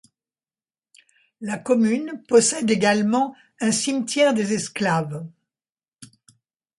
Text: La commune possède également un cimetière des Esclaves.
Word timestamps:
La 1.41 1.59
commune 1.59 2.23
possède 2.27 2.71
également 2.71 3.35
un 3.59 3.71
cimetière 3.71 4.33
des 4.33 4.51
Esclaves. 4.53 5.23